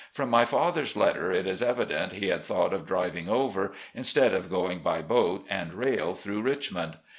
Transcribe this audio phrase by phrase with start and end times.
[0.11, 4.33] From my father's letter it is e vident he had thought of driving over, instead
[4.33, 6.97] of going by boat and rail through Richmond.